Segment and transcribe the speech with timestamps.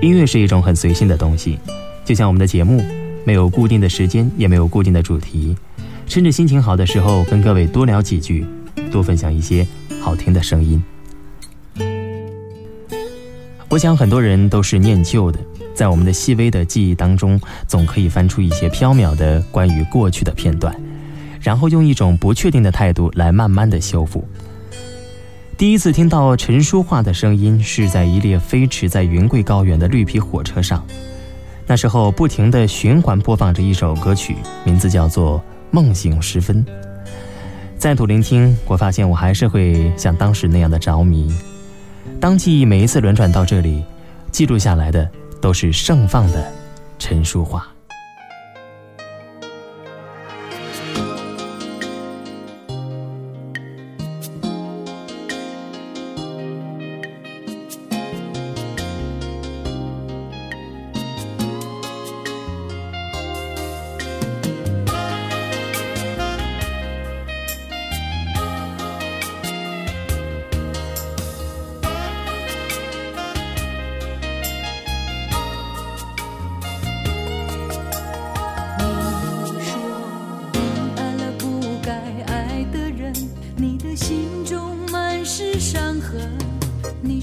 [0.00, 1.58] 音乐是一种很随性的东西，
[2.06, 2.82] 就像我们的节目，
[3.22, 5.54] 没有固定的时间，也没有固定的主题。
[6.06, 8.46] 趁着心情好的时候，跟各位多聊几句，
[8.90, 9.66] 多分享一些
[10.00, 10.82] 好听的声音。
[13.68, 15.38] 我想很多人都是念旧的，
[15.74, 17.38] 在我们的细微的记忆当中，
[17.68, 20.74] 总可以翻出一些飘渺的关于过去的片段，
[21.42, 24.26] 然后用一种不确定的态度来慢慢的修复。
[25.60, 30.82] 第一次听到陈淑桦的声音，是在一列飞驰在云贵高原的绿皮火车上，
[31.66, 35.38] 那时候不停的循环播放着一首歌曲，名字叫做
[35.70, 36.64] 《梦醒时分》。
[37.76, 41.30] 再度聆听，我发现我还是会像当时那样的着迷。
[42.18, 43.84] 当记忆每一次轮转到这里，
[44.32, 45.06] 记录下来的
[45.42, 46.50] 都是盛放的
[46.98, 47.62] 陈淑桦。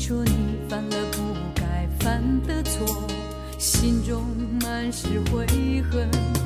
[0.08, 3.05] 说你犯了不该犯的错
[3.58, 4.23] 心中
[4.61, 5.45] 满是悔
[5.91, 6.37] 恨。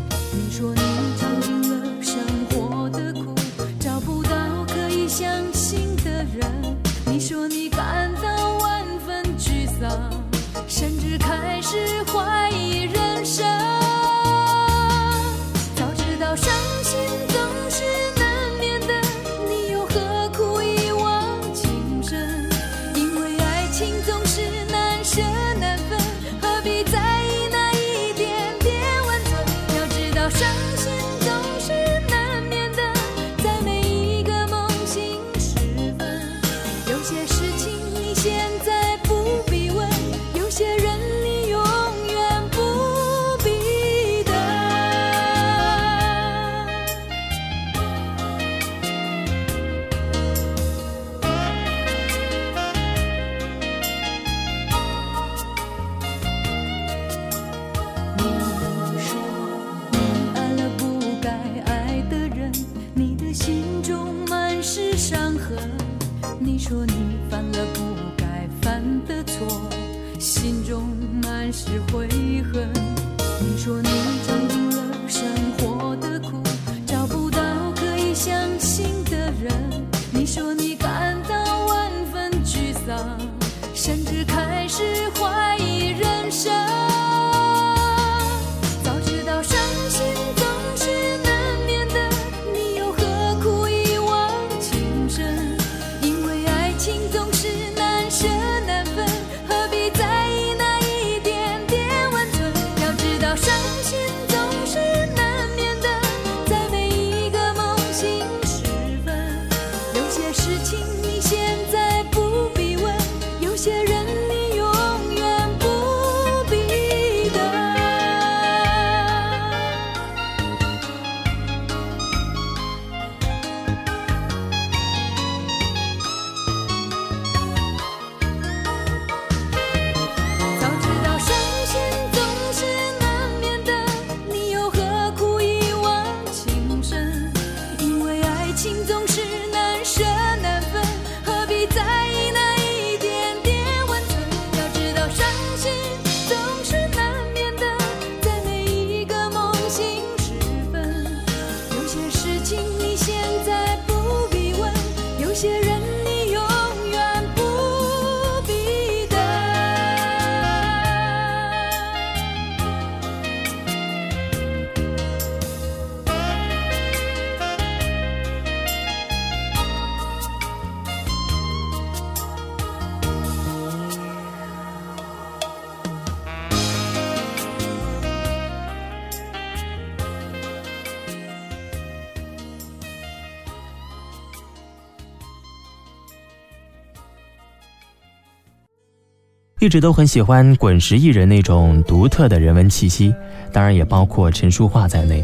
[189.62, 193.14] 一直都很喜欢滚石艺人那种独特的人文气息，
[193.54, 195.24] 当然也包括陈淑桦在内。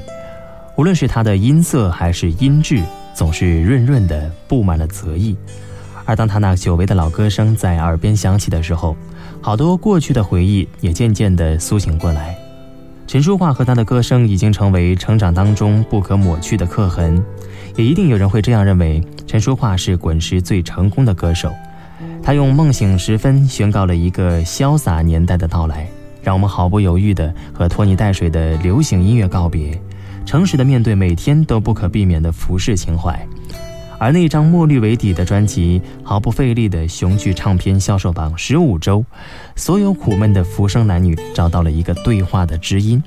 [0.75, 2.83] 无论是他的音色还是音质，
[3.15, 5.35] 总是润润的，布满了泽意。
[6.05, 8.95] 而当他那久违的老歌声在耳边响起的时候，
[9.41, 12.37] 好多过去的回忆也渐渐地苏醒过来。
[13.07, 17.19] 陈淑桦和她的歌声已经成为成长当中不可抹去的刻痕，
[17.75, 21.51] 也一定有人会这样认为：陈淑桦是滚石最成功的歌手。
[22.27, 25.87] 他用《梦醒时分》宣告了一个潇洒年代的到来，
[26.21, 29.79] 让我们毫不犹豫地和拖泥带水的流行音乐告别，
[30.25, 33.17] 诚实地面对每天都不可避免的服饰情怀。
[33.97, 39.05] 而那张墨绿为底的专辑，毫不费力的雄踞唱片销售榜十五周，
[39.55, 43.01] 所有苦闷的浮生男女找到了一个对话的知音，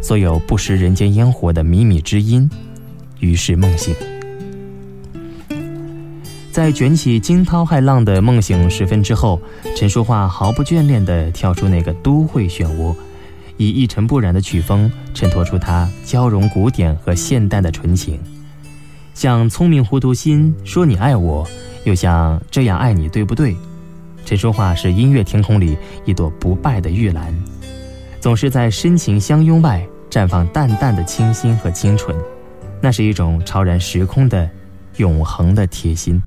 [0.00, 2.50] 所有不食人间烟火的靡靡之音，
[3.20, 3.94] 于是梦醒。
[6.52, 9.40] 在卷起惊涛骇浪的梦醒时分之后，
[9.74, 12.94] 陈淑桦毫不眷恋地跳出那个都会漩涡，
[13.56, 18.20] 以一尘不染的曲风衬托出她交融古典和现代的纯情。
[19.14, 21.48] 像聪明糊涂心说你爱我，
[21.84, 23.56] 又像这样爱你对不对？
[24.26, 25.74] 陈淑桦是音乐天空里
[26.04, 27.34] 一朵不败的玉兰，
[28.20, 32.14] 总是在深情相拥外绽放淡淡的清新和清纯，
[32.78, 34.48] 那是一种超然时空的
[34.98, 36.22] 永恒的贴心。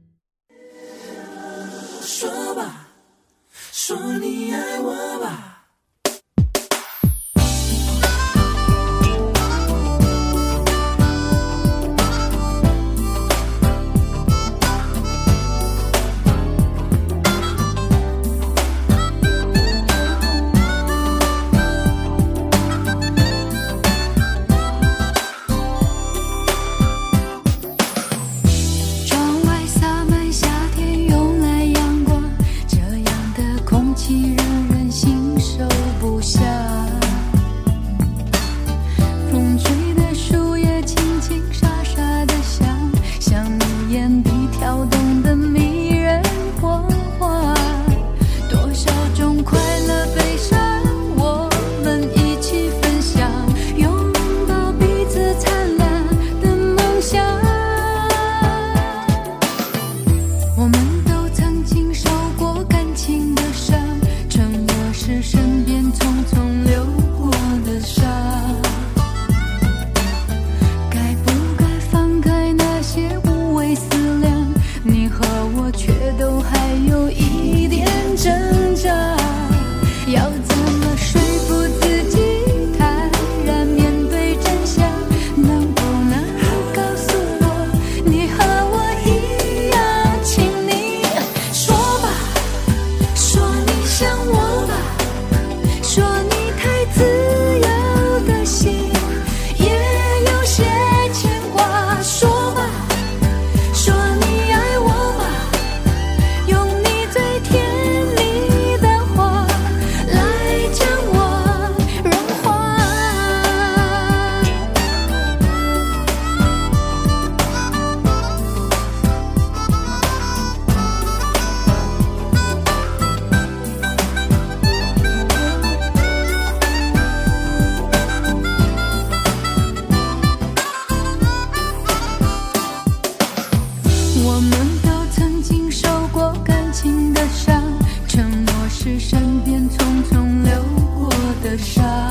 [141.58, 142.05] shot.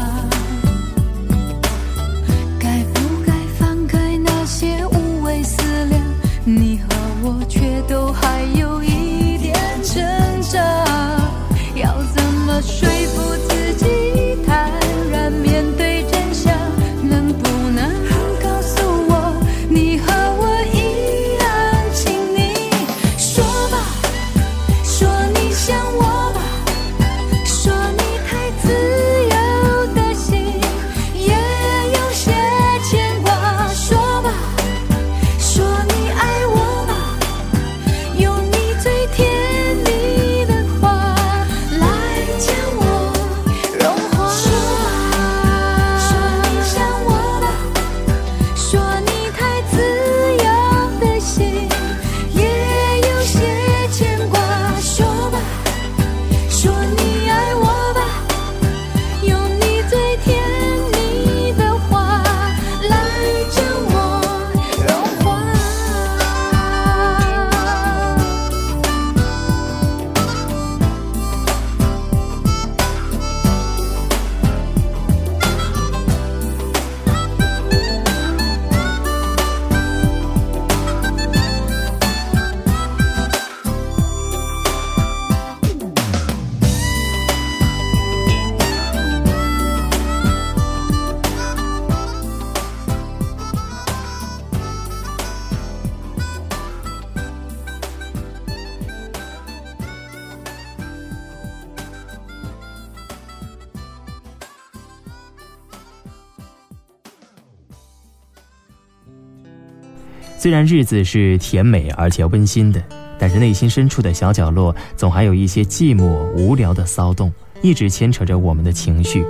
[110.45, 112.79] 虽然日子是甜美而且温馨的，
[113.19, 116.05] 但是内心深处的小角落总还有一些寂寞
[116.37, 117.33] 无聊的骚动，
[117.63, 119.25] 一直牵扯着我们的情绪。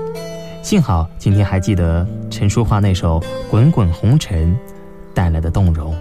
[0.60, 4.52] 幸好今天还记得陈淑桦那首《滚滚红尘》
[5.14, 5.96] 带来的动容。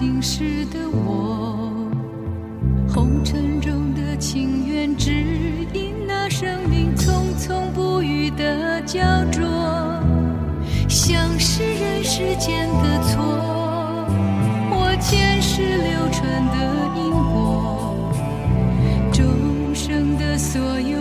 [0.00, 1.90] 今世的我，
[2.88, 5.10] 红尘中的情缘，只
[5.72, 9.00] 因那生命匆匆不语的胶
[9.32, 9.42] 着，
[10.88, 13.18] 像是人世间的错。
[14.70, 16.56] 我前世流传的
[16.94, 18.08] 因果，
[19.12, 20.97] 众生的所有。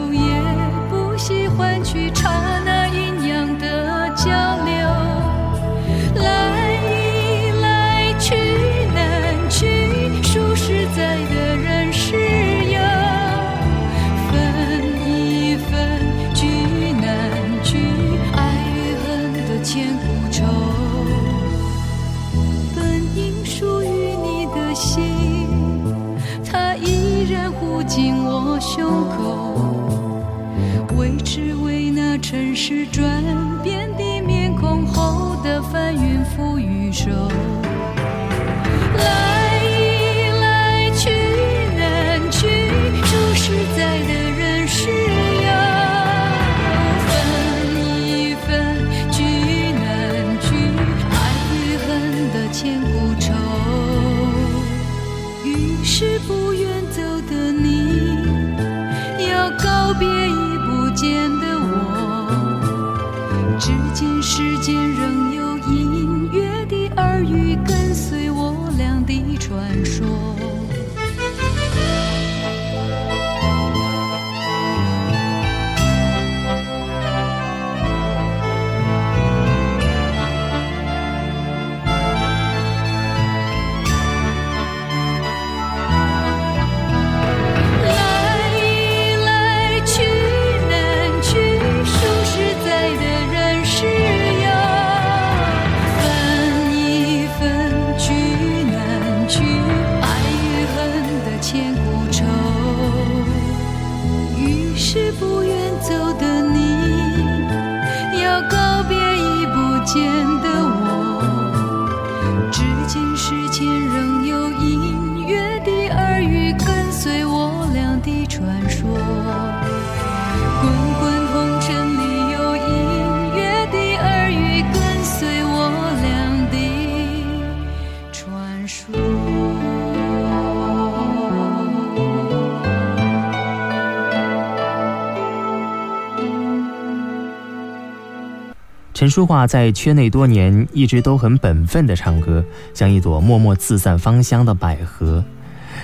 [139.08, 145.24] 陈淑桦在圈内多年，一直都很本分的唱歌，像一朵默默自散芳香的百合。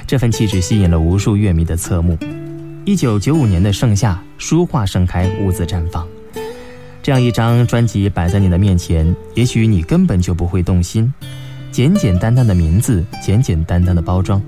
[0.06, 2.18] 这份气质吸引了无数乐迷的侧目。
[2.84, 6.06] 一九九五年的盛夏，书画盛开，兀自绽放。
[7.02, 11.14] 这样一张专辑摆在你的面前，也许你根本就不会动心。
[11.72, 14.42] 简简单单的名字，简简单单的包装，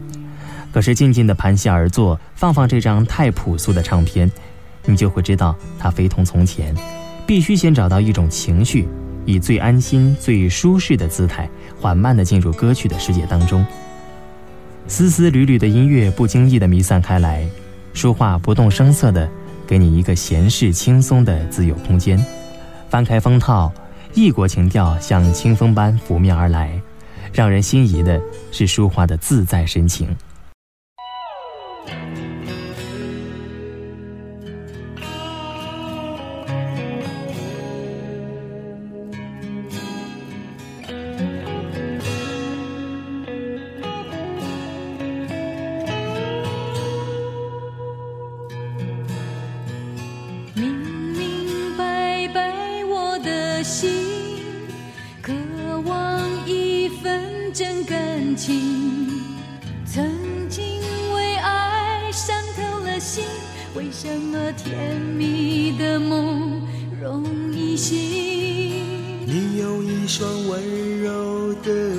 [0.73, 4.29] 可是静静的盘膝而坐，放放这张太朴素的唱片，
[4.83, 6.75] 你就会知道它非同从前。
[7.25, 8.87] 必须先找到一种情绪，
[9.25, 13.65] 以最安心、最舒适的姿态，缓慢地进入歌曲的世界当中。
[14.87, 17.47] 丝丝缕缕的音乐不经意地弥散开来，
[17.93, 19.27] 书画不动声色地
[19.65, 22.23] 给你一个闲适轻松的自由空间。
[22.89, 23.73] 翻开封套，
[24.13, 26.79] 异国情调像清风般拂面而来，
[27.33, 30.15] 让人心仪的是书画的自在深情。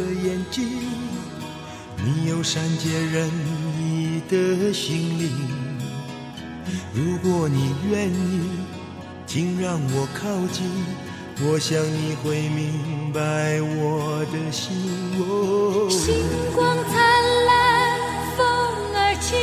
[0.06, 0.64] 的眼睛，
[1.96, 3.28] 你有善解人
[3.76, 5.32] 意的心灵，
[6.94, 8.50] 如果你愿意
[9.26, 10.64] 请让我靠近，
[11.42, 14.76] 我想你会明白我的心。
[15.90, 16.14] 星
[16.54, 16.94] 光灿
[17.46, 17.98] 烂，
[18.36, 18.46] 风
[18.94, 19.34] 儿轻，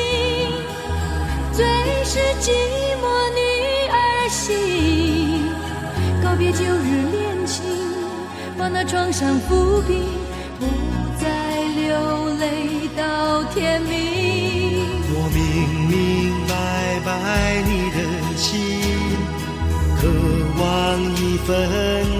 [1.51, 1.65] 最
[2.05, 2.47] 是寂
[3.01, 3.03] 寞
[3.35, 3.39] 女
[3.91, 5.51] 儿心。
[6.23, 7.65] 告别旧日恋情，
[8.57, 10.22] 把那创伤抚平，
[12.43, 13.91] 飞到天明。
[15.15, 15.39] 我明
[15.87, 15.93] 明
[16.45, 16.51] 白
[17.05, 17.09] 白
[17.69, 17.97] 你的
[18.35, 18.43] 心。
[19.95, 20.01] 渴
[20.59, 20.61] 望
[21.15, 21.49] 一份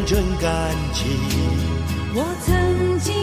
[0.06, 0.48] 真感
[0.94, 1.02] 情。
[2.16, 3.14] 我曾经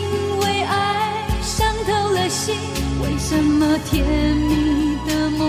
[0.40, 2.54] 为爱伤透了心，
[3.02, 4.04] 为什么甜
[4.36, 5.40] 蜜的梦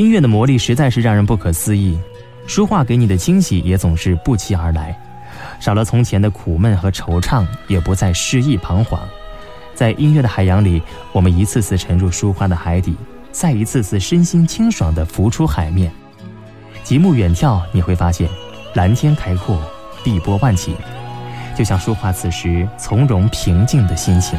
[0.00, 1.98] 音乐的魔力实在是让人不可思议。
[2.46, 4.98] 书画给你的惊喜也总是不期而来，
[5.60, 8.98] 少了从前的苦闷和惆怅，也不再失意彷徨。
[9.74, 10.80] 在音乐的海洋里，
[11.12, 12.96] 我们一次次沉入书画的海底，
[13.30, 15.92] 再一次次身心清爽地浮出海面。
[16.82, 18.26] 极目远眺，你会发现
[18.72, 19.62] 蓝天开阔，
[20.02, 20.70] 碧波万顷，
[21.54, 24.38] 就像书画此时从容平静的心情。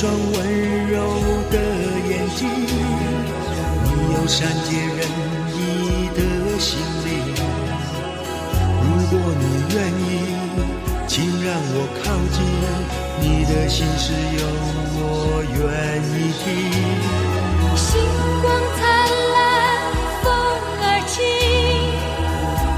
[0.00, 0.96] 双温柔
[1.50, 1.56] 的
[2.08, 4.98] 眼睛，你有善解人
[5.52, 5.58] 意
[6.16, 6.18] 的
[6.58, 7.08] 心灵。
[8.80, 9.44] 如果你
[9.74, 10.02] 愿意，
[11.06, 11.12] 请
[11.44, 12.40] 让我靠近，
[13.20, 14.02] 你的心事
[14.38, 14.40] 有
[14.96, 15.02] 我
[15.52, 15.60] 愿
[16.16, 16.48] 意听。
[17.76, 17.86] 星
[18.40, 18.48] 光
[18.78, 18.80] 灿
[19.36, 19.38] 烂，
[20.24, 20.26] 风
[20.80, 21.12] 儿轻，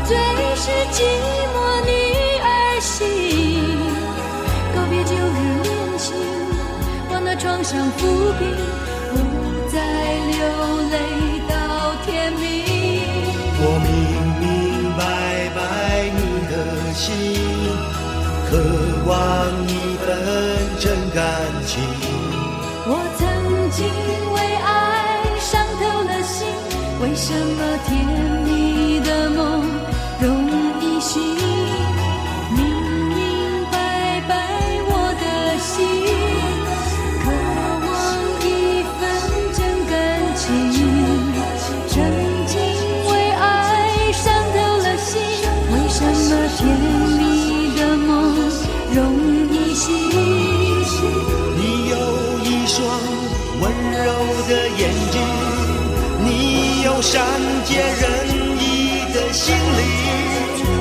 [0.08, 0.10] 最
[0.56, 0.98] 是寂
[1.54, 1.56] 寞
[7.42, 7.98] 创伤抚
[8.38, 8.40] 平，
[9.10, 9.16] 不
[9.68, 9.74] 再
[10.30, 10.38] 流
[10.92, 10.94] 泪
[11.48, 11.52] 到
[12.06, 12.40] 天明。
[13.58, 13.90] 我明
[14.38, 14.46] 明
[14.96, 15.02] 白
[15.50, 15.58] 白
[16.14, 16.54] 你的
[16.94, 17.10] 心，
[18.46, 18.50] 渴
[19.08, 19.10] 望
[19.66, 19.68] 一
[20.04, 20.06] 份
[20.78, 21.20] 真感
[21.66, 21.82] 情。
[22.86, 23.20] 我曾
[23.72, 23.76] 经
[24.34, 25.50] 为爱伤
[25.80, 26.46] 透了心，
[27.00, 27.90] 为什么甜
[49.74, 49.80] 你
[51.88, 51.96] 有
[52.44, 52.76] 一双
[53.58, 53.72] 温
[54.04, 54.06] 柔
[54.46, 55.16] 的眼睛，
[56.22, 57.24] 你有善
[57.64, 58.04] 解人
[58.60, 58.62] 意
[59.14, 59.82] 的心灵，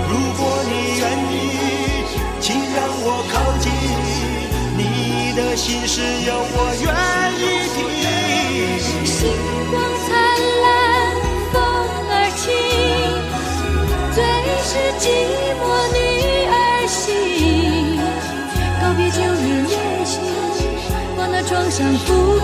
[0.09, 1.01] 如果你愿
[1.31, 1.33] 意，
[2.41, 3.71] 请让我靠近。
[4.75, 4.79] 你
[5.37, 6.91] 的心事有我愿
[21.71, 22.40] 想不。